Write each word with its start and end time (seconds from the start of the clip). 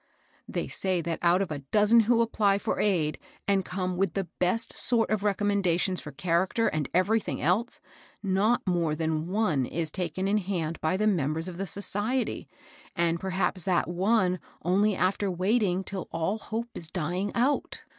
They 0.47 0.67
say 0.67 0.99
that 1.01 1.19
out 1.21 1.43
of 1.43 1.49
^^Asyiec^^^^sNS^ 1.49 2.01
874 2.01 2.07
MABEL 2.07 2.17
ROSS. 2.17 2.23
apply 2.25 2.57
for 2.57 2.75
wd, 2.77 3.15
and 3.47 3.63
come 3.65 3.97
with 3.97 4.13
the 4.15 4.23
best 4.39 4.75
sort 4.79 5.11
of 5.11 5.21
recom 5.21 5.61
mendations 5.61 6.01
for 6.01 6.11
character 6.11 6.67
and 6.69 6.89
everything 6.91 7.39
else, 7.39 7.79
not 8.23 8.65
more 8.65 8.95
than 8.95 9.27
one 9.27 9.67
is 9.67 9.91
taken 9.91 10.27
in 10.27 10.39
hand 10.39 10.79
hj 10.81 10.97
the 10.97 11.05
members 11.05 11.47
of 11.47 11.57
the 11.57 11.67
society, 11.67 12.49
and 12.95 13.19
perhaps 13.19 13.63
that 13.65 13.87
(me 13.87 14.39
only 14.63 14.95
after 14.95 15.29
waiting 15.29 15.83
till 15.83 16.07
all 16.11 16.39
hope 16.39 16.69
is 16.73 16.89
dying 16.89 17.31
out. 17.35 17.83